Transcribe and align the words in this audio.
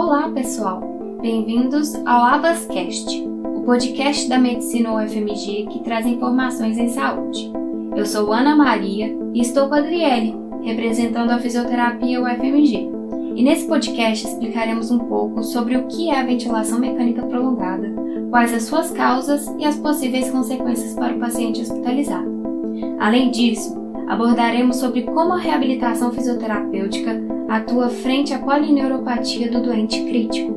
Olá, 0.00 0.30
pessoal! 0.30 0.80
Bem-vindos 1.20 1.92
ao 2.06 2.22
Abascast, 2.22 3.20
o 3.20 3.62
podcast 3.62 4.28
da 4.28 4.38
Medicina 4.38 4.94
UFMG 4.94 5.66
que 5.72 5.82
traz 5.82 6.06
informações 6.06 6.78
em 6.78 6.88
saúde. 6.88 7.50
Eu 7.96 8.06
sou 8.06 8.32
Ana 8.32 8.54
Maria 8.54 9.12
e 9.34 9.40
estou 9.40 9.68
com 9.68 9.74
a 9.74 9.78
Adriele, 9.78 10.36
representando 10.62 11.32
a 11.32 11.40
fisioterapia 11.40 12.22
UFMG. 12.22 12.88
E 13.34 13.42
nesse 13.42 13.66
podcast 13.66 14.24
explicaremos 14.24 14.92
um 14.92 15.00
pouco 15.00 15.42
sobre 15.42 15.76
o 15.76 15.88
que 15.88 16.08
é 16.10 16.20
a 16.20 16.24
ventilação 16.24 16.78
mecânica 16.78 17.26
prolongada, 17.26 17.92
quais 18.30 18.54
as 18.54 18.62
suas 18.62 18.92
causas 18.92 19.52
e 19.58 19.64
as 19.64 19.76
possíveis 19.78 20.30
consequências 20.30 20.94
para 20.94 21.16
o 21.16 21.18
paciente 21.18 21.60
hospitalizado. 21.60 22.30
Além 23.00 23.32
disso, 23.32 23.76
abordaremos 24.06 24.76
sobre 24.76 25.02
como 25.02 25.32
a 25.32 25.38
reabilitação 25.38 26.12
fisioterapêutica 26.12 27.20
atua 27.48 27.88
frente 27.88 28.34
à 28.34 28.38
polineuropatia 28.38 29.50
do 29.50 29.62
doente 29.62 30.04
crítico. 30.04 30.54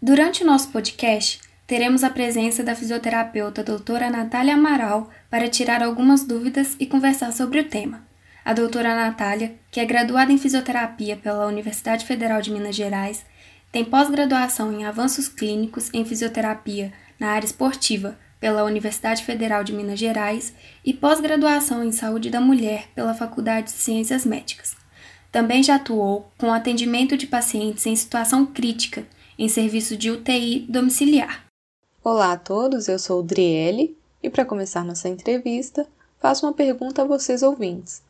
Durante 0.00 0.42
o 0.42 0.46
nosso 0.46 0.70
podcast, 0.70 1.38
teremos 1.66 2.02
a 2.02 2.08
presença 2.08 2.64
da 2.64 2.74
fisioterapeuta 2.74 3.62
doutora 3.62 4.08
Natália 4.08 4.54
Amaral 4.54 5.10
para 5.28 5.50
tirar 5.50 5.82
algumas 5.82 6.24
dúvidas 6.24 6.74
e 6.80 6.86
conversar 6.86 7.30
sobre 7.32 7.60
o 7.60 7.68
tema. 7.68 8.06
A 8.42 8.54
doutora 8.54 8.94
Natália, 8.94 9.54
que 9.70 9.78
é 9.78 9.84
graduada 9.84 10.32
em 10.32 10.38
fisioterapia 10.38 11.16
pela 11.16 11.46
Universidade 11.46 12.06
Federal 12.06 12.40
de 12.40 12.50
Minas 12.50 12.74
Gerais, 12.74 13.26
tem 13.70 13.84
pós-graduação 13.84 14.72
em 14.72 14.86
avanços 14.86 15.28
clínicos 15.28 15.90
em 15.92 16.06
fisioterapia 16.06 16.90
na 17.20 17.32
área 17.32 17.44
esportiva 17.44 18.16
pela 18.40 18.64
Universidade 18.64 19.24
Federal 19.24 19.64
de 19.64 19.72
Minas 19.72 19.98
Gerais 19.98 20.54
e 20.84 20.92
pós-graduação 20.92 21.82
em 21.82 21.92
Saúde 21.92 22.30
da 22.30 22.40
Mulher 22.40 22.88
pela 22.94 23.14
Faculdade 23.14 23.66
de 23.66 23.72
Ciências 23.72 24.24
Médicas. 24.24 24.76
Também 25.32 25.62
já 25.62 25.76
atuou 25.76 26.30
com 26.38 26.52
atendimento 26.52 27.16
de 27.16 27.26
pacientes 27.26 27.86
em 27.86 27.96
situação 27.96 28.46
crítica 28.46 29.06
em 29.38 29.48
serviço 29.48 29.96
de 29.96 30.10
UTI 30.10 30.66
domiciliar. 30.68 31.44
Olá 32.02 32.32
a 32.32 32.38
todos, 32.38 32.88
eu 32.88 32.98
sou 32.98 33.22
Driele 33.22 33.96
e 34.22 34.30
para 34.30 34.44
começar 34.44 34.84
nossa 34.84 35.08
entrevista, 35.08 35.86
faço 36.18 36.46
uma 36.46 36.52
pergunta 36.52 37.02
a 37.02 37.04
vocês 37.04 37.42
ouvintes. 37.42 38.02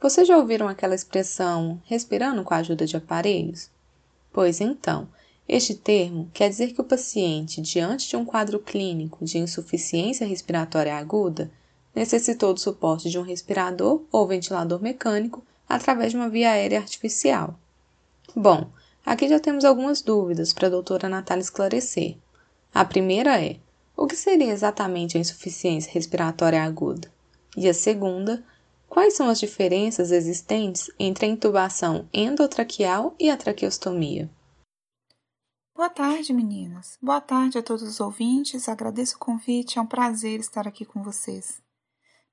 Vocês 0.00 0.26
já 0.26 0.36
ouviram 0.36 0.66
aquela 0.66 0.94
expressão 0.94 1.80
respirando 1.84 2.42
com 2.42 2.52
a 2.52 2.56
ajuda 2.56 2.84
de 2.84 2.96
aparelhos? 2.96 3.70
Pois 4.32 4.60
então, 4.60 5.06
este 5.48 5.74
termo 5.74 6.30
quer 6.32 6.48
dizer 6.48 6.72
que 6.72 6.80
o 6.80 6.84
paciente, 6.84 7.60
diante 7.60 8.08
de 8.08 8.16
um 8.16 8.24
quadro 8.24 8.58
clínico 8.58 9.24
de 9.24 9.38
insuficiência 9.38 10.26
respiratória 10.26 10.94
aguda, 10.94 11.50
necessitou 11.94 12.54
do 12.54 12.60
suporte 12.60 13.10
de 13.10 13.18
um 13.18 13.22
respirador 13.22 14.02
ou 14.10 14.26
ventilador 14.26 14.80
mecânico 14.80 15.44
através 15.68 16.12
de 16.12 16.16
uma 16.16 16.28
via 16.28 16.52
aérea 16.52 16.78
artificial. 16.78 17.58
Bom, 18.34 18.70
aqui 19.04 19.28
já 19.28 19.38
temos 19.38 19.64
algumas 19.64 20.00
dúvidas 20.00 20.52
para 20.52 20.68
a 20.68 20.70
doutora 20.70 21.08
Natália 21.08 21.42
esclarecer. 21.42 22.16
A 22.72 22.84
primeira 22.84 23.42
é: 23.42 23.56
o 23.96 24.06
que 24.06 24.16
seria 24.16 24.52
exatamente 24.52 25.18
a 25.18 25.20
insuficiência 25.20 25.92
respiratória 25.92 26.62
aguda? 26.62 27.12
E 27.56 27.68
a 27.68 27.74
segunda, 27.74 28.42
quais 28.88 29.14
são 29.14 29.28
as 29.28 29.38
diferenças 29.38 30.10
existentes 30.10 30.90
entre 30.98 31.26
a 31.26 31.28
intubação 31.28 32.08
endotraqueal 32.12 33.14
e 33.18 33.28
a 33.28 33.36
traqueostomia? 33.36 34.30
Boa 35.74 35.88
tarde, 35.88 36.34
meninas. 36.34 36.98
Boa 37.00 37.20
tarde 37.20 37.56
a 37.56 37.62
todos 37.62 37.82
os 37.82 37.98
ouvintes. 37.98 38.68
Agradeço 38.68 39.16
o 39.16 39.18
convite, 39.18 39.78
é 39.78 39.82
um 39.82 39.86
prazer 39.86 40.38
estar 40.38 40.68
aqui 40.68 40.84
com 40.84 41.02
vocês. 41.02 41.62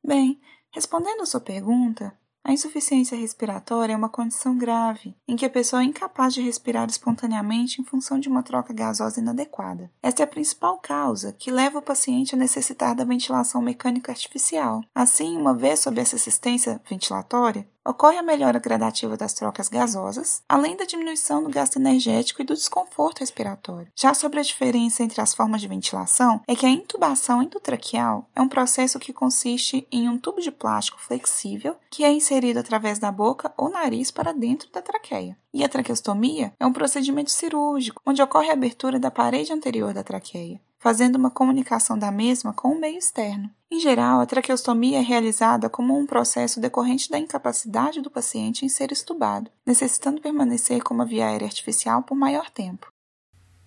Bem, 0.05 0.41
respondendo 0.71 1.21
a 1.21 1.25
sua 1.25 1.39
pergunta, 1.39 2.13
a 2.43 2.51
insuficiência 2.51 3.17
respiratória 3.17 3.93
é 3.93 3.95
uma 3.95 4.09
condição 4.09 4.57
grave, 4.57 5.15
em 5.25 5.37
que 5.37 5.45
a 5.45 5.49
pessoa 5.49 5.81
é 5.81 5.85
incapaz 5.85 6.33
de 6.33 6.41
respirar 6.41 6.89
espontaneamente 6.89 7.81
em 7.81 7.85
função 7.85 8.19
de 8.19 8.27
uma 8.27 8.43
troca 8.43 8.73
gasosa 8.73 9.21
inadequada. 9.21 9.89
Esta 10.03 10.23
é 10.23 10.25
a 10.25 10.27
principal 10.27 10.77
causa 10.77 11.31
que 11.31 11.49
leva 11.49 11.79
o 11.79 11.81
paciente 11.81 12.35
a 12.35 12.37
necessitar 12.37 12.93
da 12.93 13.05
ventilação 13.05 13.61
mecânica 13.61 14.11
artificial. 14.11 14.81
Assim, 14.93 15.37
uma 15.37 15.53
vez 15.53 15.79
sob 15.79 15.99
essa 15.99 16.17
assistência 16.17 16.81
ventilatória, 16.89 17.69
ocorre 17.89 18.17
a 18.17 18.23
melhora 18.23 18.59
gradativa 18.59 19.17
das 19.17 19.33
trocas 19.33 19.67
gasosas, 19.67 20.43
além 20.47 20.77
da 20.77 20.85
diminuição 20.85 21.43
do 21.43 21.49
gasto 21.49 21.77
energético 21.77 22.41
e 22.41 22.45
do 22.45 22.53
desconforto 22.53 23.21
respiratório. 23.21 23.91
Já 23.95 24.13
sobre 24.13 24.39
a 24.39 24.43
diferença 24.43 25.03
entre 25.03 25.19
as 25.19 25.33
formas 25.33 25.59
de 25.59 25.67
ventilação, 25.67 26.41
é 26.47 26.55
que 26.55 26.65
a 26.65 26.69
intubação 26.69 27.41
endotraqueal 27.41 28.29
é 28.35 28.41
um 28.41 28.47
processo 28.47 28.99
que 28.99 29.11
consiste 29.11 29.87
em 29.91 30.07
um 30.07 30.19
tubo 30.19 30.39
de 30.39 30.51
plástico 30.51 30.99
flexível 30.99 31.75
que 31.89 32.03
é 32.03 32.11
inserido 32.11 32.59
através 32.59 32.99
da 32.99 33.11
boca 33.11 33.51
ou 33.57 33.69
nariz 33.69 34.11
para 34.11 34.31
dentro 34.31 34.69
da 34.71 34.81
traqueia. 34.81 35.35
E 35.51 35.63
a 35.63 35.69
traqueostomia 35.69 36.53
é 36.59 36.65
um 36.65 36.73
procedimento 36.73 37.31
cirúrgico, 37.31 38.01
onde 38.05 38.21
ocorre 38.21 38.51
a 38.51 38.53
abertura 38.53 38.99
da 38.99 39.09
parede 39.09 39.51
anterior 39.51 39.93
da 39.93 40.03
traqueia 40.03 40.61
fazendo 40.79 41.17
uma 41.17 41.29
comunicação 41.29 41.99
da 41.99 42.09
mesma 42.09 42.53
com 42.53 42.69
o 42.69 42.79
meio 42.79 42.97
externo. 42.97 43.49
Em 43.69 43.79
geral, 43.79 44.21
a 44.21 44.25
traqueostomia 44.25 44.99
é 44.99 45.01
realizada 45.01 45.69
como 45.69 45.95
um 45.95 46.05
processo 46.05 46.59
decorrente 46.59 47.09
da 47.09 47.19
incapacidade 47.19 48.01
do 48.01 48.09
paciente 48.09 48.65
em 48.65 48.69
ser 48.69 48.91
estubado, 48.91 49.51
necessitando 49.65 50.21
permanecer 50.21 50.81
com 50.81 50.93
uma 50.93 51.05
via 51.05 51.27
aérea 51.27 51.45
artificial 51.45 52.01
por 52.01 52.15
maior 52.15 52.49
tempo. 52.49 52.87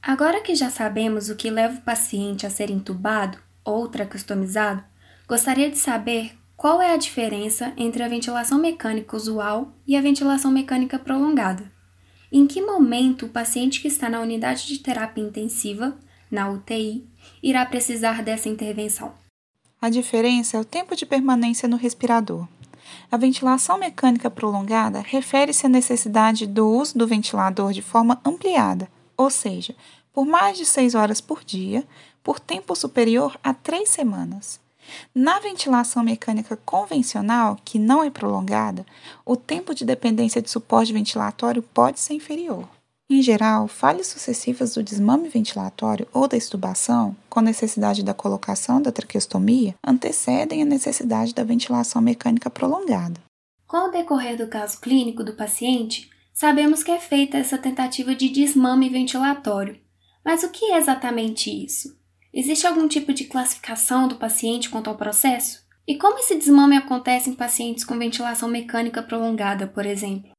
Agora 0.02 0.40
que 0.40 0.54
já 0.54 0.70
sabemos 0.70 1.28
o 1.28 1.36
que 1.36 1.50
leva 1.50 1.78
o 1.78 1.82
paciente 1.82 2.44
a 2.44 2.50
ser 2.50 2.70
intubado 2.70 3.38
ou 3.64 3.86
traqueostomizado, 3.86 4.82
gostaria 5.28 5.70
de 5.70 5.78
saber 5.78 6.36
qual 6.56 6.80
é 6.80 6.92
a 6.92 6.96
diferença 6.96 7.72
entre 7.76 8.02
a 8.02 8.08
ventilação 8.08 8.58
mecânica 8.58 9.16
usual 9.16 9.72
e 9.86 9.96
a 9.96 10.00
ventilação 10.00 10.50
mecânica 10.50 10.98
prolongada. 10.98 11.70
Em 12.32 12.46
que 12.46 12.62
momento 12.62 13.26
o 13.26 13.28
paciente 13.28 13.80
que 13.80 13.88
está 13.88 14.08
na 14.08 14.20
unidade 14.20 14.66
de 14.66 14.78
terapia 14.78 15.22
intensiva 15.22 15.96
na 16.32 16.48
UTI, 16.48 17.06
irá 17.42 17.64
precisar 17.66 18.22
dessa 18.22 18.48
intervenção. 18.48 19.12
A 19.80 19.90
diferença 19.90 20.56
é 20.56 20.60
o 20.60 20.64
tempo 20.64 20.96
de 20.96 21.04
permanência 21.04 21.68
no 21.68 21.76
respirador. 21.76 22.48
A 23.10 23.16
ventilação 23.16 23.78
mecânica 23.78 24.30
prolongada 24.30 25.00
refere-se 25.00 25.66
à 25.66 25.68
necessidade 25.68 26.46
do 26.46 26.66
uso 26.66 26.96
do 26.96 27.06
ventilador 27.06 27.72
de 27.72 27.82
forma 27.82 28.20
ampliada, 28.24 28.88
ou 29.16 29.28
seja, 29.28 29.74
por 30.12 30.24
mais 30.24 30.56
de 30.56 30.64
6 30.64 30.94
horas 30.94 31.20
por 31.20 31.44
dia, 31.44 31.86
por 32.22 32.40
tempo 32.40 32.74
superior 32.74 33.38
a 33.42 33.52
3 33.52 33.88
semanas. 33.88 34.60
Na 35.14 35.38
ventilação 35.38 36.02
mecânica 36.02 36.56
convencional, 36.56 37.56
que 37.64 37.78
não 37.78 38.02
é 38.02 38.10
prolongada, 38.10 38.84
o 39.24 39.36
tempo 39.36 39.74
de 39.74 39.84
dependência 39.84 40.42
de 40.42 40.50
suporte 40.50 40.92
ventilatório 40.92 41.62
pode 41.62 42.00
ser 42.00 42.14
inferior. 42.14 42.68
Em 43.12 43.20
geral, 43.20 43.68
falhas 43.68 44.06
sucessivas 44.06 44.72
do 44.72 44.82
desmame 44.82 45.28
ventilatório 45.28 46.08
ou 46.14 46.26
da 46.26 46.34
estubação, 46.34 47.14
com 47.28 47.42
necessidade 47.42 48.02
da 48.02 48.14
colocação 48.14 48.80
da 48.80 48.90
traqueostomia, 48.90 49.74
antecedem 49.86 50.62
a 50.62 50.64
necessidade 50.64 51.34
da 51.34 51.44
ventilação 51.44 52.00
mecânica 52.00 52.48
prolongada. 52.48 53.20
Com 53.66 53.86
o 53.86 53.90
decorrer 53.90 54.38
do 54.38 54.48
caso 54.48 54.80
clínico 54.80 55.22
do 55.22 55.34
paciente, 55.34 56.08
sabemos 56.32 56.82
que 56.82 56.90
é 56.90 56.98
feita 56.98 57.36
essa 57.36 57.58
tentativa 57.58 58.14
de 58.14 58.30
desmame 58.30 58.88
ventilatório. 58.88 59.78
Mas 60.24 60.42
o 60.42 60.48
que 60.48 60.72
é 60.72 60.78
exatamente 60.78 61.50
isso? 61.50 61.94
Existe 62.32 62.66
algum 62.66 62.88
tipo 62.88 63.12
de 63.12 63.24
classificação 63.24 64.08
do 64.08 64.16
paciente 64.16 64.70
quanto 64.70 64.88
ao 64.88 64.96
processo? 64.96 65.60
E 65.86 65.98
como 65.98 66.18
esse 66.18 66.38
desmame 66.38 66.78
acontece 66.78 67.28
em 67.28 67.34
pacientes 67.34 67.84
com 67.84 67.98
ventilação 67.98 68.48
mecânica 68.48 69.02
prolongada, 69.02 69.66
por 69.66 69.84
exemplo? 69.84 70.31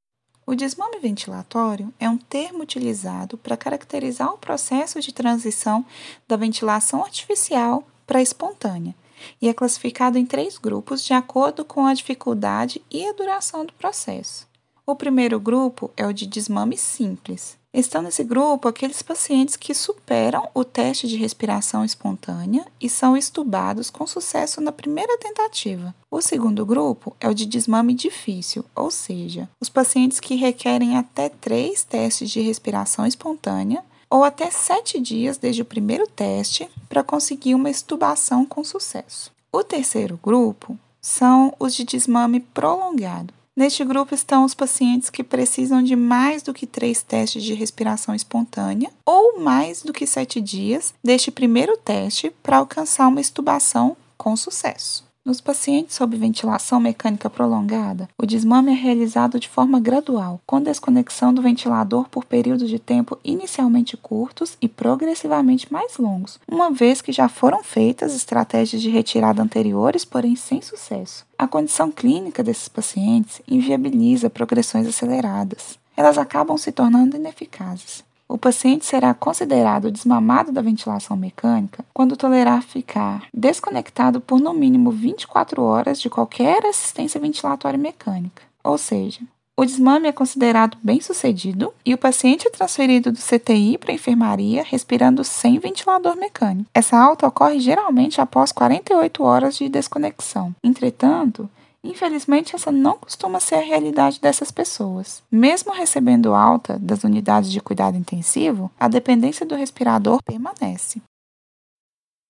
O 0.46 0.56
desmame 0.56 1.00
ventilatório 1.00 1.94
é 2.00 2.10
um 2.10 2.18
termo 2.18 2.64
utilizado 2.64 3.38
para 3.38 3.56
caracterizar 3.56 4.34
o 4.34 4.38
processo 4.38 5.00
de 5.00 5.14
transição 5.14 5.86
da 6.28 6.36
ventilação 6.36 7.04
artificial 7.04 7.88
para 8.06 8.20
a 8.20 8.22
espontânea 8.22 8.94
e 9.42 9.48
é 9.48 9.54
classificado 9.54 10.18
em 10.18 10.26
três 10.26 10.58
grupos 10.58 11.04
de 11.04 11.14
acordo 11.14 11.64
com 11.64 11.86
a 11.86 11.94
dificuldade 11.94 12.82
e 12.92 13.08
a 13.08 13.14
duração 13.14 13.66
do 13.66 13.72
processo. 13.74 14.46
O 14.86 14.96
primeiro 14.96 15.40
grupo 15.40 15.92
é 15.96 16.06
o 16.06 16.12
de 16.12 16.26
desmame 16.26 16.78
simples, 16.78 17.58
Estão 17.74 18.04
nesse 18.04 18.24
grupo 18.24 18.68
aqueles 18.68 19.02
pacientes 19.02 19.56
que 19.56 19.74
superam 19.74 20.48
o 20.54 20.64
teste 20.64 21.08
de 21.08 21.16
respiração 21.16 21.84
espontânea 21.84 22.68
e 22.80 22.88
são 22.88 23.18
estubados 23.18 23.90
com 23.90 24.06
sucesso 24.06 24.62
na 24.62 24.72
primeira 24.72 25.18
tentativa. 25.18 25.96
O 26.12 26.22
segundo 26.22 26.64
grupo 26.68 27.16
é 27.20 27.28
o 27.28 27.34
de 27.34 27.48
desmame 27.48 27.96
difícil, 27.96 28.64
ou 28.76 28.92
seja, 28.92 29.50
os 29.60 29.70
pacientes 29.70 30.20
que 30.20 30.36
requerem 30.36 30.98
até 30.98 31.30
três 31.30 31.84
testes 31.84 32.30
de 32.30 32.42
respiração 32.42 33.08
espontânea 33.08 33.84
ou 34.08 34.24
até 34.24 34.52
sete 34.52 35.00
dias 35.00 35.40
desde 35.40 35.64
o 35.64 35.66
primeiro 35.66 36.06
teste 36.06 36.70
para 36.88 37.04
conseguir 37.04 37.56
uma 37.56 37.72
estubação 37.72 38.46
com 38.46 38.64
sucesso. 38.64 39.32
O 39.52 39.64
terceiro 39.64 40.20
grupo 40.22 40.78
são 41.02 41.52
os 41.60 41.74
de 41.74 41.84
desmame 41.84 42.40
prolongado, 42.40 43.34
Neste 43.56 43.86
grupo 43.86 44.16
estão 44.16 44.44
os 44.44 44.56
pacientes 44.56 45.12
que 45.12 45.24
precisam 45.24 45.84
de 45.84 45.96
mais 45.96 46.42
do 46.42 46.54
que 46.54 46.66
três 46.66 47.04
testes 47.04 47.44
de 47.44 47.54
respiração 47.54 48.16
espontânea 48.16 48.90
ou 49.06 49.40
mais 49.40 49.84
do 49.84 49.94
que 49.94 50.08
sete 50.08 50.42
dias 50.42 50.92
deste 51.04 51.30
primeiro 51.30 51.78
teste 51.78 52.32
para 52.42 52.58
alcançar 52.58 53.08
uma 53.08 53.22
estubação 53.22 53.96
com 54.18 54.36
sucesso. 54.36 55.13
Nos 55.26 55.40
pacientes 55.40 55.96
sob 55.96 56.18
ventilação 56.18 56.82
mecânica 56.82 57.30
prolongada, 57.30 58.10
o 58.18 58.26
desmame 58.26 58.74
é 58.74 58.76
realizado 58.76 59.40
de 59.40 59.48
forma 59.48 59.80
gradual, 59.80 60.42
com 60.46 60.62
desconexão 60.62 61.34
do 61.34 61.42
ventilador 61.42 62.10
por 62.10 62.26
períodos 62.26 62.68
de 62.68 62.78
tempo 62.78 63.18
inicialmente 63.24 63.96
curtos 63.96 64.58
e 64.62 64.68
progressivamente 64.68 65.72
mais 65.72 65.96
longos, 65.98 66.42
uma 66.46 66.72
vez 66.72 67.02
que 67.02 67.14
já 67.14 67.30
foram 67.30 67.64
feitas 67.64 68.14
estratégias 68.14 68.82
de 68.82 68.90
retirada 68.90 69.42
anteriores, 69.42 70.04
porém 70.04 70.36
sem 70.36 70.62
sucesso. 70.62 71.26
A 71.38 71.48
condição 71.48 71.90
clínica 71.90 72.44
desses 72.44 72.68
pacientes 72.68 73.42
inviabiliza 73.48 74.30
progressões 74.30 74.86
aceleradas. 74.86 75.80
Elas 75.96 76.18
acabam 76.18 76.58
se 76.58 76.74
tornando 76.74 77.16
ineficazes. 77.16 78.04
O 78.28 78.38
paciente 78.38 78.86
será 78.86 79.14
considerado 79.14 79.92
desmamado 79.92 80.52
da 80.52 80.62
ventilação 80.62 81.16
mecânica 81.16 81.86
quando 81.94 82.18
tolerar 82.18 82.64
ficar 82.64 83.28
desconectado 83.34 84.20
por 84.20 84.40
no 84.40 84.54
mínimo 84.54 84.92
24 84.92 85.62
horas 85.62 86.00
de 86.02 86.10
qualquer 86.10 86.66
assistência 86.66 87.20
ventilatória 87.20 87.78
mecânica. 87.78 88.42
Ou 88.64 88.78
seja, 88.78 89.22
o 89.56 89.64
desmame 89.64 90.08
é 90.08 90.12
considerado 90.12 90.76
bem 90.82 91.00
sucedido 91.00 91.72
e 91.86 91.94
o 91.94 91.98
paciente 91.98 92.48
é 92.48 92.50
transferido 92.50 93.12
do 93.12 93.20
CTI 93.20 93.78
para 93.78 93.92
a 93.92 93.96
enfermaria 93.96 94.64
respirando 94.64 95.24
sem 95.24 95.60
ventilador 95.60 96.16
mecânico. 96.16 96.68
Essa 96.74 96.98
alta 96.98 97.28
ocorre 97.28 97.60
geralmente 97.60 98.20
após 98.20 98.52
48 98.52 99.24
horas 99.24 99.56
de 99.56 99.70
desconexão. 99.70 100.56
Entretanto, 100.64 101.48
Infelizmente, 101.84 102.56
essa 102.56 102.72
não 102.72 102.98
costuma 102.98 103.42
ser 103.42 103.56
a 103.56 103.62
realidade 103.62 104.22
dessas 104.22 104.50
pessoas. 104.52 105.22
Mesmo 105.30 105.74
recebendo 105.74 106.34
alta 106.34 106.80
das 106.80 107.04
unidades 107.04 107.52
de 107.52 107.60
cuidado 107.60 107.98
intensivo, 107.98 108.72
a 108.80 108.88
dependência 108.88 109.46
do 109.46 109.56
respirador 109.56 110.24
permanece. 110.24 111.02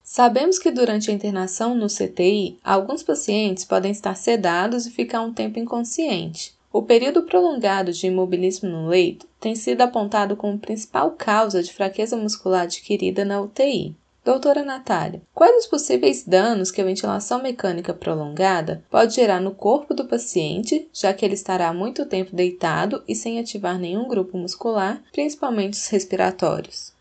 Sabemos 0.02 0.58
que 0.58 0.72
durante 0.72 1.10
a 1.10 1.14
internação 1.14 1.76
no 1.76 1.88
CTI, 1.88 2.60
alguns 2.64 3.04
pacientes 3.04 3.64
podem 3.64 3.92
estar 3.92 4.16
sedados 4.16 4.86
e 4.86 4.92
ficar 4.92 5.22
um 5.22 5.34
tempo 5.34 5.60
inconsciente. 5.60 6.54
O 6.72 6.82
período 6.82 7.22
prolongado 7.24 7.94
de 7.94 8.08
imobilismo 8.08 8.68
no 8.68 8.88
leito 8.88 9.28
tem 9.40 9.56
sido 9.56 9.82
apontado 9.82 10.36
como 10.36 10.58
principal 10.58 11.12
causa 11.12 11.62
de 11.62 11.72
fraqueza 11.72 12.18
muscular 12.18 12.64
adquirida 12.64 13.24
na 13.24 13.40
UTI. 13.40 13.96
Doutora 14.24 14.64
Natália, 14.64 15.22
quais 15.34 15.66
os 15.66 15.68
possíveis 15.68 16.24
danos 16.24 16.72
que 16.72 16.80
a 16.80 16.86
ventilação 16.86 17.44
mecânica 17.44 17.94
prolongada 17.94 18.82
pode 18.90 19.16
gerar 19.16 19.42
no 19.42 19.54
corpo 19.54 19.94
do 19.94 20.08
paciente, 20.08 20.88
já 20.94 21.14
que 21.14 21.26
ele 21.26 21.34
estará 21.34 21.74
muito 21.74 22.06
tempo 22.06 22.34
deitado 22.34 23.04
e 23.06 23.16
sem 23.16 23.38
ativar 23.38 23.78
nenhum 23.78 24.08
grupo 24.08 24.38
muscular, 24.38 25.04
principalmente 25.12 25.74
os 25.74 25.88
respiratórios? 25.88 26.94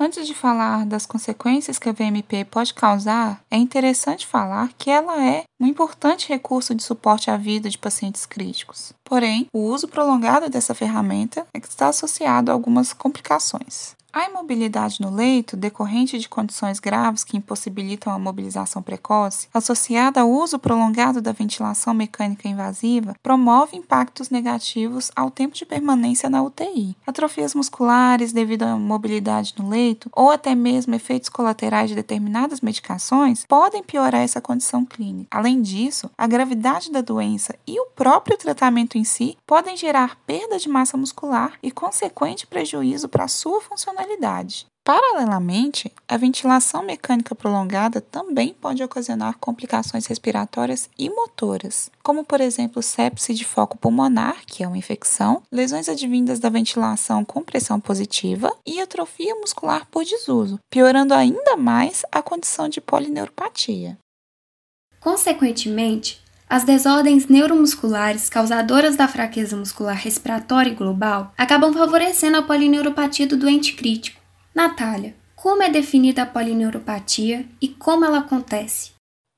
Antes 0.00 0.26
de 0.26 0.34
falar 0.34 0.86
das 0.86 1.04
consequências 1.04 1.78
que 1.78 1.88
a 1.88 1.92
VMP 1.92 2.44
pode 2.50 2.72
causar, 2.72 3.42
é 3.50 3.56
interessante 3.56 4.26
falar 4.26 4.72
que 4.78 4.90
ela 4.90 5.22
é 5.22 5.44
um 5.60 5.66
importante 5.66 6.28
recurso 6.28 6.74
de 6.74 6.82
suporte 6.82 7.30
à 7.30 7.36
vida 7.36 7.68
de 7.68 7.78
pacientes 7.78 8.26
críticos. 8.26 8.92
Porém, 9.02 9.46
o 9.54 9.60
uso 9.60 9.88
prolongado 9.88 10.50
dessa 10.50 10.74
ferramenta 10.74 11.46
é 11.54 11.58
está 11.58 11.88
associado 11.88 12.50
a 12.50 12.54
algumas 12.54 12.92
complicações. 12.92 13.95
A 14.16 14.30
imobilidade 14.30 14.98
no 14.98 15.14
leito, 15.14 15.58
decorrente 15.58 16.18
de 16.18 16.26
condições 16.26 16.80
graves 16.80 17.22
que 17.22 17.36
impossibilitam 17.36 18.10
a 18.10 18.18
mobilização 18.18 18.80
precoce, 18.80 19.46
associada 19.52 20.22
ao 20.22 20.30
uso 20.30 20.58
prolongado 20.58 21.20
da 21.20 21.32
ventilação 21.32 21.92
mecânica 21.92 22.48
invasiva, 22.48 23.14
promove 23.22 23.76
impactos 23.76 24.30
negativos 24.30 25.10
ao 25.14 25.30
tempo 25.30 25.54
de 25.54 25.66
permanência 25.66 26.30
na 26.30 26.42
UTI. 26.42 26.96
Atrofias 27.06 27.54
musculares 27.54 28.32
devido 28.32 28.62
à 28.62 28.74
mobilidade 28.74 29.52
no 29.58 29.68
leito 29.68 30.08
ou 30.14 30.30
até 30.30 30.54
mesmo 30.54 30.94
efeitos 30.94 31.28
colaterais 31.28 31.90
de 31.90 31.94
determinadas 31.94 32.62
medicações 32.62 33.44
podem 33.44 33.82
piorar 33.82 34.22
essa 34.22 34.40
condição 34.40 34.82
clínica. 34.86 35.28
Além 35.30 35.60
disso, 35.60 36.10
a 36.16 36.26
gravidade 36.26 36.90
da 36.90 37.02
doença 37.02 37.54
e 37.66 37.78
o 37.78 37.88
próprio 37.94 38.38
tratamento 38.38 38.96
em 38.96 39.04
si 39.04 39.36
podem 39.46 39.76
gerar 39.76 40.16
perda 40.26 40.58
de 40.58 40.70
massa 40.70 40.96
muscular 40.96 41.52
e 41.62 41.70
consequente 41.70 42.46
prejuízo 42.46 43.10
para 43.10 43.24
a 43.24 43.28
sua 43.28 43.60
funcionalidade 43.60 44.05
Paralelamente, 44.86 45.92
a 46.06 46.16
ventilação 46.16 46.80
mecânica 46.80 47.34
prolongada 47.34 48.00
também 48.00 48.54
pode 48.54 48.84
ocasionar 48.84 49.36
complicações 49.38 50.06
respiratórias 50.06 50.88
e 50.96 51.10
motoras, 51.10 51.90
como 52.04 52.24
por 52.24 52.40
exemplo 52.40 52.80
sepse 52.80 53.34
de 53.34 53.44
foco 53.44 53.76
pulmonar, 53.76 54.46
que 54.46 54.62
é 54.62 54.68
uma 54.68 54.78
infecção, 54.78 55.42
lesões 55.50 55.88
advindas 55.88 56.38
da 56.38 56.48
ventilação 56.48 57.24
com 57.24 57.42
pressão 57.42 57.80
positiva 57.80 58.56
e 58.64 58.80
atrofia 58.80 59.34
muscular 59.34 59.88
por 59.90 60.04
desuso, 60.04 60.60
piorando 60.70 61.12
ainda 61.14 61.56
mais 61.56 62.04
a 62.12 62.22
condição 62.22 62.68
de 62.68 62.80
polineuropatia. 62.80 63.98
Consequentemente, 65.00 66.22
as 66.48 66.64
desordens 66.64 67.26
neuromusculares 67.26 68.28
causadoras 68.28 68.96
da 68.96 69.08
fraqueza 69.08 69.56
muscular 69.56 69.96
respiratória 69.96 70.74
global 70.74 71.32
acabam 71.36 71.72
favorecendo 71.72 72.38
a 72.38 72.42
polineuropatia 72.42 73.26
do 73.26 73.36
doente 73.36 73.74
crítico. 73.74 74.20
Natália, 74.54 75.16
como 75.34 75.62
é 75.62 75.68
definida 75.68 76.22
a 76.22 76.26
polineuropatia 76.26 77.46
e 77.60 77.68
como 77.68 78.04
ela 78.04 78.18
acontece? 78.18 78.92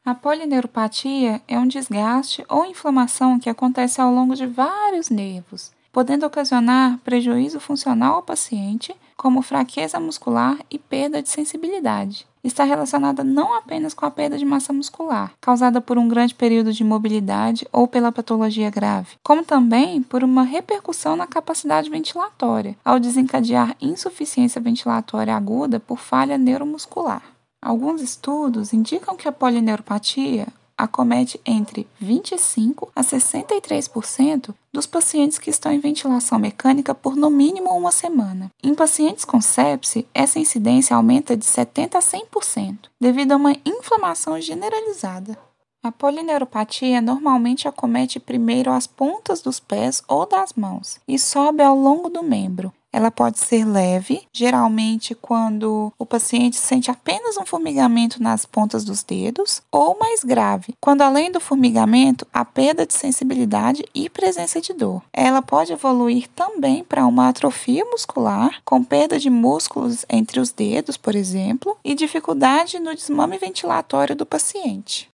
A 0.05 0.15
polineuropatia 0.15 1.43
é 1.49 1.59
um 1.59 1.67
desgaste 1.67 2.45
ou 2.49 2.65
inflamação 2.65 3.39
que 3.39 3.51
acontece 3.51 4.01
ao 4.01 4.13
longo 4.13 4.35
de 4.35 4.47
vários 4.47 5.11
nervos, 5.11 5.71
podendo 5.93 6.25
ocasionar 6.25 6.99
prejuízo 6.99 7.59
funcional 7.59 8.15
ao 8.15 8.23
paciente, 8.23 8.95
como 9.19 9.43
fraqueza 9.43 9.99
muscular 9.99 10.57
e 10.71 10.79
perda 10.79 11.21
de 11.21 11.29
sensibilidade 11.29 12.25
está 12.43 12.63
relacionada 12.63 13.25
não 13.25 13.53
apenas 13.53 13.93
com 13.93 14.07
a 14.07 14.11
perda 14.11 14.39
de 14.39 14.45
massa 14.45 14.73
muscular, 14.73 15.33
causada 15.41 15.81
por 15.81 15.99
um 15.99 16.07
grande 16.07 16.35
período 16.37 16.73
de 16.73 16.85
imobilidade 16.85 17.67
ou 17.73 17.89
pela 17.89 18.13
patologia 18.13 18.71
grave, 18.71 19.17
como 19.23 19.45
também 19.45 20.01
por 20.03 20.23
uma 20.23 20.45
repercussão 20.45 21.17
na 21.17 21.27
capacidade 21.27 21.91
ventilatória, 21.91 22.77
ao 22.85 23.01
desencadear 23.01 23.77
insuficiência 23.81 24.61
ventilatória 24.61 25.35
aguda 25.35 25.81
por 25.81 25.99
falha 25.99 26.39
neuromuscular. 26.39 27.23
Alguns 27.61 28.01
estudos 28.01 28.73
indicam 28.73 29.17
que 29.17 29.27
a 29.27 29.33
polineuropatia 29.33 30.47
acomete 30.79 31.41
entre 31.45 31.89
25 32.01 32.91
a 32.95 33.03
63% 33.03 34.55
dos 34.73 34.87
pacientes 34.87 35.39
que 35.39 35.51
estão 35.51 35.73
em 35.73 35.81
ventilação 35.81 36.39
mecânica 36.39 36.95
por 36.95 37.17
no 37.17 37.29
mínimo 37.29 37.77
uma 37.77 37.91
semana. 37.91 38.51
Em 38.63 38.75
pacientes 38.75 39.25
com 39.25 39.41
sepse, 39.41 40.07
essa 40.15 40.39
incidência 40.39 40.97
aumenta 40.97 41.37
de 41.37 41.45
70 41.45 41.99
a 41.99 42.01
100%, 42.01 42.79
devido 43.01 43.33
a 43.33 43.37
uma 43.37 43.57
inflamação 43.67 44.41
generalizada. 44.41 45.37
A 45.83 45.93
polineuropatia 45.93 47.01
normalmente 47.01 47.67
acomete 47.67 48.21
primeiro 48.21 48.73
as 48.73 48.87
pontas 48.87 49.41
dos 49.41 49.61
pés 49.61 50.03
ou 50.09 50.27
das 50.27 50.53
mãos 50.53 51.01
e 51.07 51.19
sobe 51.19 51.63
ao 51.63 51.77
longo 51.77 52.09
do 52.09 52.23
membro, 52.23 52.73
ela 52.99 53.13
pode 53.13 53.39
ser 53.39 53.65
leve, 53.65 54.27
geralmente 54.33 55.15
quando 55.15 55.93
o 55.97 56.05
paciente 56.05 56.57
sente 56.57 56.91
apenas 56.91 57.37
um 57.37 57.47
formigamento 57.47 58.21
nas 58.21 58.45
pontas 58.45 58.85
dos 58.85 59.05
dedos, 59.05 59.63
ou 59.71 59.97
mais 59.97 60.25
grave, 60.25 60.75
quando 60.81 61.03
além 61.03 61.31
do 61.31 61.39
formigamento 61.39 62.27
há 62.33 62.45
perda 62.45 62.85
de 62.85 62.93
sensibilidade 62.93 63.85
e 63.95 64.11
presença 64.11 64.61
de 64.61 64.73
dor. 64.73 65.01
Ela 65.13 65.41
pode 65.41 65.73
evoluir 65.73 66.27
também 66.35 66.83
para 66.83 67.07
uma 67.07 67.29
atrofia 67.29 67.85
muscular, 67.85 68.61
com 68.65 68.83
perda 68.83 69.17
de 69.17 69.31
músculos 69.31 70.05
entre 70.11 70.41
os 70.41 70.51
dedos, 70.51 70.97
por 70.97 71.15
exemplo, 71.15 71.79
e 71.85 71.95
dificuldade 71.95 72.81
no 72.81 72.93
desmame 72.97 73.39
ventilatório 73.39 74.17
do 74.17 74.27
paciente. 74.27 75.09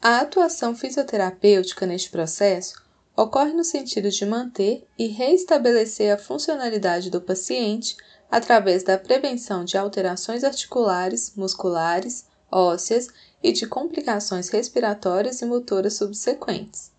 A 0.00 0.20
atuação 0.20 0.74
fisioterapêutica 0.74 1.86
neste 1.86 2.08
processo 2.08 2.82
ocorre 3.16 3.52
no 3.52 3.64
sentido 3.64 4.10
de 4.10 4.24
manter 4.24 4.86
e 4.98 5.06
reestabelecer 5.06 6.14
a 6.14 6.18
funcionalidade 6.18 7.10
do 7.10 7.20
paciente 7.20 7.96
através 8.30 8.82
da 8.82 8.96
prevenção 8.96 9.64
de 9.64 9.76
alterações 9.76 10.44
articulares, 10.44 11.32
musculares, 11.36 12.26
ósseas 12.50 13.08
e 13.42 13.52
de 13.52 13.66
complicações 13.66 14.48
respiratórias 14.48 15.40
e 15.42 15.46
motoras 15.46 15.94
subsequentes. 15.94 16.90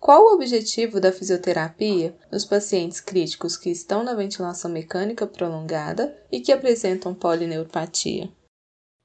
Qual 0.00 0.24
o 0.24 0.34
objetivo 0.34 0.98
da 0.98 1.12
fisioterapia 1.12 2.16
nos 2.32 2.44
pacientes 2.44 3.00
críticos 3.00 3.56
que 3.56 3.68
estão 3.68 4.02
na 4.02 4.14
ventilação 4.14 4.70
mecânica 4.70 5.26
prolongada 5.26 6.16
e 6.32 6.40
que 6.40 6.52
apresentam 6.52 7.14
polineuropatia? 7.14 8.30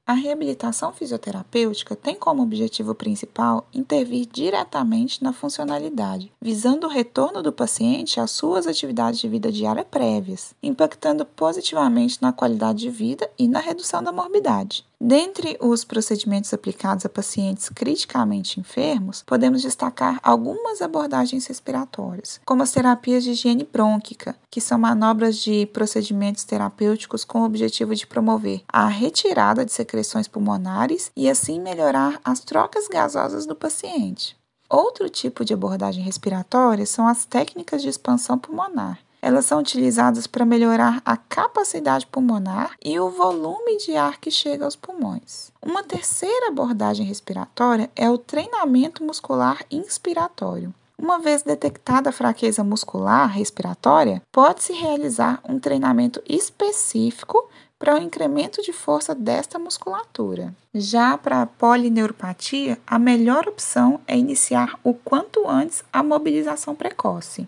A 0.08 0.14
reabilitação 0.14 0.94
fisioterapêutica 0.94 1.96
tem 1.96 2.14
como 2.14 2.44
objetivo 2.44 2.94
principal 2.94 3.68
intervir 3.74 4.28
diretamente 4.32 5.24
na 5.24 5.34
funcionalidade, 5.34 6.32
visando 6.40 6.86
o 6.86 6.90
retorno 6.90 7.42
do 7.42 7.52
paciente 7.52 8.20
às 8.20 8.30
suas 8.30 8.68
atividades 8.68 9.20
de 9.20 9.28
vida 9.28 9.52
diária 9.52 9.84
prévias, 9.84 10.54
impactando 10.62 11.26
positivamente 11.26 12.20
na 12.22 12.32
qualidade 12.32 12.82
de 12.82 12.90
vida 12.92 13.28
e 13.36 13.48
na 13.48 13.60
redução 13.60 14.04
da 14.04 14.12
morbidade. 14.12 14.86
Dentre 15.00 15.58
os 15.62 15.84
procedimentos 15.84 16.54
aplicados 16.54 17.06
a 17.06 17.10
pacientes 17.10 17.70
criticamente 17.70 18.60
enfermos, 18.60 19.24
podemos 19.24 19.62
destacar 19.62 20.20
algumas 20.24 20.82
abordagens 20.82 21.46
respiratórias, 21.48 22.40
como 22.46 22.64
as 22.64 22.72
terapias 22.72 23.24
de 23.24 23.32
higiene 23.32 23.68
brônquica, 23.72 24.36
que 24.50 24.62
são 24.62 24.78
manobras 24.78 25.38
de 25.38 25.66
procedimentos 25.68 26.44
terapêuticos 26.44 27.26
com 27.26 27.42
o 27.42 27.46
objetivo 27.46 27.94
de 27.94 28.08
promover 28.08 28.64
a 28.68 28.88
retirada 28.88 29.66
de 29.66 29.74
secreções 29.74 30.28
pulmonares 30.28 31.12
e 31.16 31.30
assim 31.30 31.60
melhorar 31.60 32.20
as 32.24 32.40
trocas 32.40 32.88
gasosas 32.88 33.46
do 33.46 33.56
paciente. 33.56 34.38
Outro 34.70 35.10
tipo 35.10 35.46
de 35.46 35.54
abordagem 35.54 36.04
respiratória 36.04 36.86
são 36.86 37.08
as 37.08 37.26
técnicas 37.26 37.82
de 37.82 37.90
expansão 37.90 38.38
pulmonar. 38.38 39.00
Elas 39.26 39.48
são 39.48 39.58
utilizadas 39.58 40.28
para 40.28 40.46
melhorar 40.46 41.02
a 41.04 41.18
capacidade 41.18 42.06
pulmonar 42.06 42.76
e 42.80 43.00
o 43.00 43.10
volume 43.10 43.76
de 43.78 43.96
ar 43.96 44.20
que 44.20 44.30
chega 44.30 44.66
aos 44.66 44.76
pulmões. 44.76 45.52
Uma 45.60 45.82
terceira 45.82 46.50
abordagem 46.50 47.04
respiratória 47.04 47.90
é 47.96 48.08
o 48.08 48.20
treinamento 48.20 49.04
muscular 49.04 49.66
inspiratório. 49.72 50.72
Uma 50.96 51.18
vez 51.18 51.42
detectada 51.42 52.12
a 52.12 52.14
fraqueza 52.14 52.64
muscular 52.64 53.28
respiratória, 53.28 54.22
pode-se 54.32 54.74
realizar 54.74 55.42
um 55.50 55.58
treinamento 55.58 56.22
específico 56.30 57.50
para 57.80 57.96
o 57.96 57.98
incremento 57.98 58.62
de 58.62 58.72
força 58.72 59.16
desta 59.16 59.58
musculatura. 59.58 60.54
Já 60.72 61.18
para 61.18 61.42
a 61.42 61.48
polineuropatia, 61.48 62.78
a 62.86 63.00
melhor 63.00 63.48
opção 63.48 64.00
é 64.08 64.16
iniciar 64.16 64.80
o 64.84 64.94
quanto 64.94 65.50
antes 65.50 65.84
a 65.92 66.04
mobilização 66.04 66.76
precoce. 66.76 67.48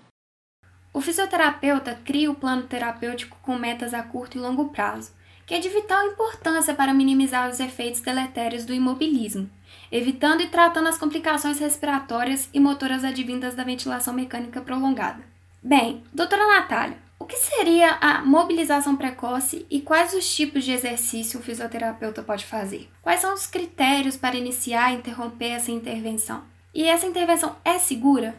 O 0.98 1.00
fisioterapeuta 1.00 2.01
cria 2.04 2.32
o 2.32 2.34
plano 2.34 2.63
terapêutico 2.63 3.38
com 3.44 3.56
metas 3.56 3.94
a 3.94 4.01
curto 4.01 4.36
e 4.36 4.42
longo 4.42 4.70
prazo, 4.70 5.12
que 5.46 5.54
é 5.54 5.60
de 5.60 5.70
vital 5.70 6.04
importância 6.08 6.74
para 6.74 6.92
minimizar 6.92 7.48
os 7.48 7.60
efeitos 7.60 8.01
deletérios 8.01 8.66
do 8.66 8.74
imobilismo, 8.74 9.48
evitando 9.92 10.42
e 10.42 10.48
tratando 10.48 10.89
as 10.89 10.98
complicações 10.98 11.60
respiratórias 11.60 12.50
e 12.51 12.60
motoras 12.60 13.04
advindas 13.04 13.54
da 13.54 13.63
ventilação 13.63 14.12
mecânica 14.12 14.60
prolongada. 14.60 15.24
Bem, 15.62 16.04
doutora 16.12 16.48
Natália, 16.48 16.98
o 17.20 17.25
que 17.25 17.38
seria 17.38 17.92
a 18.01 18.25
mobilização 18.25 18.96
precoce 18.96 19.68
e 19.70 19.80
quais 19.82 20.16
os 20.16 20.27
tipos 20.36 20.66
de 20.66 20.72
exercício 20.72 21.39
o 21.39 21.44
fisioterapeuta 21.44 22.24
pode 22.24 22.44
fazer? 22.44 22.89
Quais 23.04 23.22
são 23.22 23.36
os 23.36 23.46
critérios 23.46 24.18
para 24.18 24.36
iniciar 24.36 24.92
e 24.92 24.96
interromper 24.96 25.50
essa 25.50 25.70
intervenção? 25.70 26.44
E 26.74 26.86
essa 26.86 27.06
intervenção 27.06 27.56
é 27.63 27.77
segura? 27.77 28.36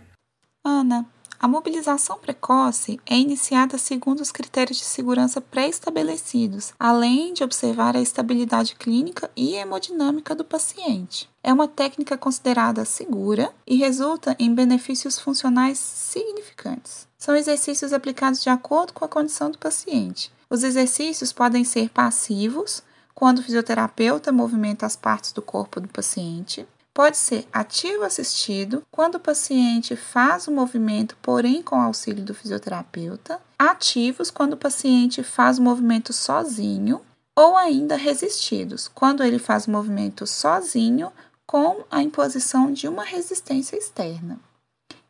Ana, 0.65 1.07
a 1.41 1.47
mobilização 1.47 2.19
precoce 2.19 2.99
é 3.07 3.17
iniciada 3.17 3.79
segundo 3.79 4.21
os 4.21 4.33
critérios 4.33 4.79
de 4.79 4.85
segurança 4.85 5.41
pré-estabelecidos, 5.41 6.73
além 6.79 7.33
de 7.33 7.45
observar 7.45 7.97
a 7.97 8.01
estabilidade 8.01 8.75
clínica 8.75 9.31
e 9.37 9.55
hemodinâmica 9.55 10.35
do 10.35 10.45
paciente. 10.45 11.31
É 11.43 11.53
uma 11.53 11.69
técnica 11.69 12.19
considerada 12.19 12.85
segura 12.85 13.53
e 13.65 13.77
resulta 13.77 14.35
em 14.39 14.53
benefícios 14.53 15.19
funcionais 15.19 15.79
significantes. 15.79 17.07
São 17.17 17.37
exercícios 17.37 17.93
aplicados 17.93 18.43
de 18.43 18.51
acordo 18.51 18.93
com 18.93 19.05
a 19.05 19.09
condição 19.09 19.51
do 19.51 19.59
paciente. 19.59 20.33
Os 20.51 20.65
exercícios 20.65 21.33
podem 21.33 21.63
ser 21.63 21.89
passivos, 21.91 22.83
quando 23.15 23.39
o 23.39 23.43
fisioterapeuta 23.43 24.33
movimenta 24.33 24.87
as 24.87 24.97
partes 24.97 25.33
do 25.33 25.43
corpo 25.43 25.81
do 25.81 25.89
paciente, 25.89 26.67
pode 26.99 27.17
ser 27.17 27.47
ativo 27.53 28.03
assistido 28.03 28.83
quando 28.91 29.15
o 29.15 29.21
paciente 29.21 29.95
faz 29.95 30.49
o 30.49 30.51
movimento, 30.51 31.17
porém 31.23 31.63
com 31.63 31.81
auxílio 31.81 32.25
do 32.25 32.35
fisioterapeuta, 32.35 33.41
ativos 33.57 34.33
quando 34.33 34.55
o 34.55 34.57
paciente 34.57 35.23
faz 35.23 35.61
o 35.61 35.63
movimento 35.63 36.13
sozinho, 36.13 37.01
ou 37.37 37.57
ainda 37.57 37.95
resistidos, 37.95 38.89
quando 38.93 39.23
ele 39.23 39.39
faz 39.39 39.69
o 39.69 39.71
movimento 39.71 40.27
sozinho 40.27 41.13
com 41.47 41.85
a 41.89 42.03
imposição 42.03 42.73
de 42.73 42.89
uma 42.89 43.05
resistência 43.05 43.77
externa. 43.77 44.41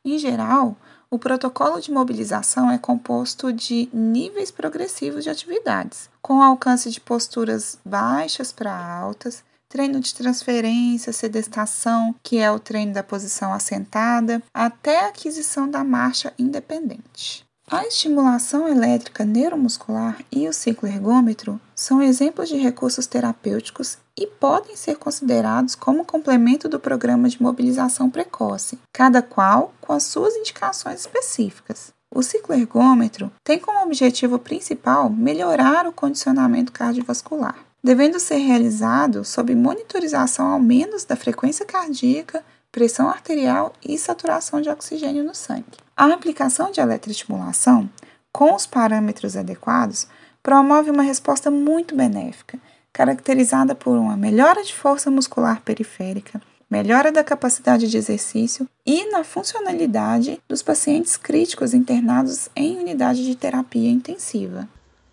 Em 0.05 0.19
geral, 0.19 0.77
o 1.11 1.19
protocolo 1.19 1.81
de 1.81 1.91
mobilização 1.91 2.71
é 2.71 2.77
composto 2.77 3.51
de 3.51 3.89
níveis 3.95 4.51
progressivos 4.51 5.25
de 5.25 5.31
atividades, 5.31 6.11
com 6.21 6.43
alcance 6.43 6.91
de 6.91 7.01
posturas 7.01 7.79
baixas 7.83 8.53
para 8.53 8.77
altas, 8.77 9.43
treino 9.69 10.01
de 10.01 10.15
transferência, 10.15 11.13
sedestação, 11.13 12.15
que 12.23 12.39
é 12.39 12.51
o 12.51 12.59
treino 12.59 12.95
da 12.95 13.03
posição 13.03 13.53
assentada, 13.53 14.43
até 14.53 15.01
a 15.05 15.09
aquisição 15.09 15.71
da 15.71 15.85
marcha 15.85 16.33
independente. 16.39 17.47
A 17.71 17.87
estimulação 17.87 18.67
elétrica 18.67 19.27
neuromuscular 19.27 20.25
e 20.33 20.49
o 20.49 20.55
ciclo 20.55 20.89
ergômetro 20.89 21.61
são 21.75 22.01
exemplos 22.01 22.49
de 22.49 22.57
recursos 22.57 23.07
terapêuticos 23.07 23.99
e 24.17 24.27
podem 24.27 24.75
ser 24.75 24.97
considerados 24.97 25.75
como 25.75 26.03
complemento 26.03 26.67
do 26.67 26.81
programa 26.81 27.29
de 27.29 27.43
mobilização 27.43 28.09
precoce, 28.09 28.79
cada 28.91 29.21
qual 29.21 29.75
com 29.83 29.93
as 29.93 30.05
suas 30.05 30.35
indicações 30.35 31.01
específicas. 31.01 31.93
O 32.11 32.23
ciclo 32.23 32.55
ergômetro 32.55 33.31
tem 33.45 33.59
como 33.59 33.85
objetivo 33.85 34.39
principal 34.39 35.11
melhorar 35.11 35.87
o 35.87 35.93
condicionamento 35.93 36.73
cardiovascular 36.73 37.68
devendo 37.83 38.19
ser 38.19 38.39
realizado 38.39 39.25
sob 39.25 39.55
monitorização 39.55 40.53
ao 40.53 40.61
menos 40.61 41.05
da 41.05 41.17
frequência 41.17 41.65
cardíaca, 41.65 42.45
pressão 42.71 43.09
arterial 43.09 43.73
e 43.83 43.97
saturação 43.97 44.61
de 44.61 44.69
oxigênio 44.69 45.25
no 45.25 45.35
sangue. 45.35 45.65
A 45.97 46.07
aplicação 46.07 46.71
de 46.71 46.81
eletroestimulação, 46.81 47.89
com 48.33 48.55
os 48.55 48.67
parâmetros 48.67 49.37
adequados, 49.37 50.07
promove 50.43 50.91
uma 50.91 51.03
resposta 51.03 51.51
muito 51.51 51.95
benéfica, 51.95 52.59
caracterizada 52.93 53.75
por 53.75 53.97
uma 53.97 54.17
melhora 54.17 54.63
de 54.63 54.75
força 54.75 55.11
muscular 55.11 55.63
periférica, 55.63 56.41
melhora 56.71 57.11
da 57.11 57.25
capacidade 57.25 57.89
de 57.89 57.97
exercício 57.97 58.69
e 58.85 59.11
na 59.11 59.25
funcionalidade 59.25 60.41
dos 60.47 60.63
pacientes 60.63 61.17
críticos 61.17 61.73
internados 61.73 62.49
em 62.55 62.79
unidade 62.79 63.25
de 63.25 63.35
terapia 63.35 63.91
intensiva. 63.91 64.69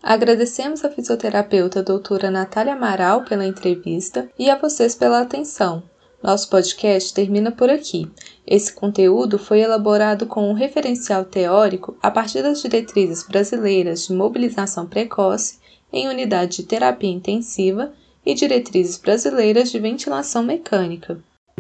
Agradecemos 0.07 0.85
à 0.85 0.89
fisioterapeuta 0.91 1.81
doutora 1.81 2.29
Natália 2.29 2.74
Amaral 2.74 3.24
pela 3.24 3.43
entrevista 3.43 4.29
e 4.38 4.51
a 4.51 4.55
vocês 4.55 4.93
pela 4.93 5.19
atenção. 5.19 5.81
Nosso 6.21 6.47
podcast 6.47 7.12
termina 7.12 7.51
por 7.51 7.71
aqui. 7.71 8.07
Esse 8.45 8.71
conteúdo 8.71 9.39
foi 9.39 9.62
elaborado 9.62 10.27
com 10.27 10.47
um 10.47 10.53
referencial 10.53 11.25
teórico 11.25 11.97
a 12.03 12.12
partir 12.12 12.43
das 12.43 12.62
diretrizes 12.62 13.27
brasileiras 13.27 14.05
de 14.05 14.13
mobilização 14.13 14.85
precoce 14.85 15.57
em 15.91 16.07
unidade 16.07 16.57
de 16.57 16.63
terapia 16.65 17.09
intensiva 17.09 17.91
e 18.24 18.35
diretrizes 18.35 19.00
brasileiras 19.00 19.71
de 19.71 19.79
ventilação 19.79 20.43
mecânica. 20.43 21.17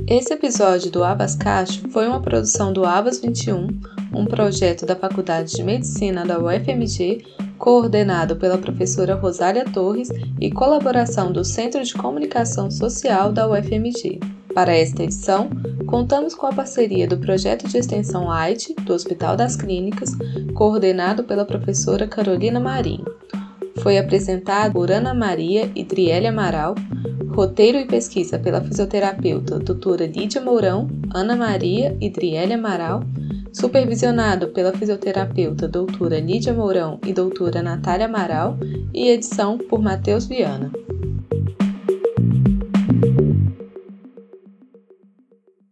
Esse 0.07 0.31
episódio 0.31 0.91
do 0.91 1.03
Abas 1.03 1.35
Cacho 1.35 1.89
foi 1.89 2.07
uma 2.07 2.21
produção 2.21 2.71
do 2.71 2.85
Abas 2.85 3.17
21, 3.17 3.67
um 4.13 4.25
projeto 4.27 4.85
da 4.85 4.95
Faculdade 4.95 5.55
de 5.55 5.63
Medicina 5.63 6.23
da 6.23 6.37
UFMG 6.37 7.25
coordenado 7.57 8.35
pela 8.35 8.57
professora 8.57 9.15
Rosália 9.15 9.65
Torres 9.65 10.09
e 10.39 10.51
colaboração 10.51 11.31
do 11.31 11.43
Centro 11.43 11.83
de 11.83 11.93
Comunicação 11.93 12.69
Social 12.69 13.31
da 13.31 13.49
UFMG. 13.49 14.19
Para 14.53 14.73
esta 14.73 15.03
edição, 15.03 15.49
contamos 15.85 16.33
com 16.33 16.45
a 16.47 16.53
parceria 16.53 17.07
do 17.07 17.17
projeto 17.17 17.67
de 17.67 17.77
extensão 17.77 18.27
Light 18.27 18.73
do 18.81 18.93
Hospital 18.93 19.35
das 19.35 19.55
Clínicas, 19.55 20.11
coordenado 20.53 21.25
pela 21.25 21.43
professora 21.43 22.07
Carolina 22.07 22.59
Marinho. 22.59 23.05
Foi 23.77 23.97
apresentado 23.97 24.71
por 24.71 24.89
Ana 24.89 25.13
Maria 25.13 25.69
e 25.75 25.83
Driele 25.83 26.27
Amaral, 26.27 26.73
roteiro 27.35 27.77
e 27.77 27.85
pesquisa 27.85 28.39
pela 28.39 28.61
fisioterapeuta 28.61 29.59
doutora 29.59 30.05
Lídia 30.05 30.39
Mourão, 30.39 30.87
Ana 31.13 31.35
Maria 31.35 31.95
e 31.99 32.09
Driele 32.09 32.53
Amaral, 32.53 33.03
supervisionado 33.55 34.49
pela 34.49 34.73
fisioterapeuta 34.73 35.65
doutora 35.65 36.19
Lídia 36.19 36.53
Mourão 36.53 36.99
e 37.05 37.13
doutora 37.13 37.63
Natália 37.63 38.05
Amaral, 38.05 38.57
e 38.93 39.07
edição 39.07 39.57
por 39.57 39.81
Matheus 39.81 40.25
Viana. 40.25 40.71